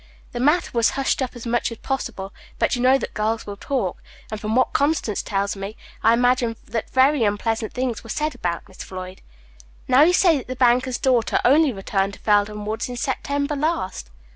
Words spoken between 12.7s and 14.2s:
in September last.